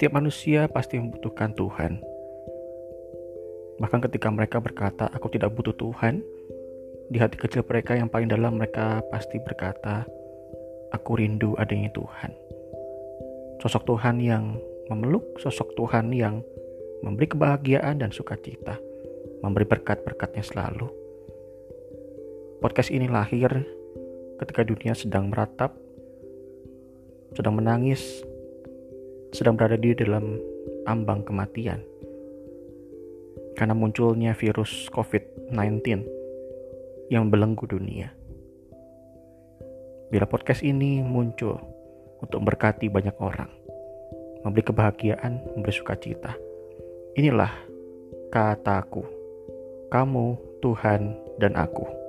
[0.00, 2.00] Setiap manusia pasti membutuhkan Tuhan.
[3.84, 6.24] Bahkan ketika mereka berkata, "Aku tidak butuh Tuhan,"
[7.12, 10.08] di hati kecil mereka yang paling dalam, mereka pasti berkata,
[10.96, 12.32] "Aku rindu adanya Tuhan."
[13.60, 14.56] Sosok Tuhan yang
[14.88, 16.40] memeluk, sosok Tuhan yang
[17.04, 18.80] memberi kebahagiaan dan sukacita,
[19.44, 20.88] memberi berkat-berkatnya selalu.
[22.64, 23.52] Podcast ini lahir
[24.40, 25.76] ketika dunia sedang meratap,
[27.36, 28.24] sedang menangis,
[29.40, 30.36] sedang berada di dalam
[30.84, 31.80] ambang kematian.
[33.56, 35.80] Karena munculnya virus COVID-19
[37.08, 38.12] yang membelenggu dunia.
[40.12, 41.56] Bila podcast ini muncul
[42.20, 43.48] untuk memberkati banyak orang,
[44.44, 46.36] memberi kebahagiaan, memberi sukacita.
[47.16, 47.56] Inilah
[48.28, 49.08] kataku,
[49.88, 51.99] kamu, Tuhan, dan aku.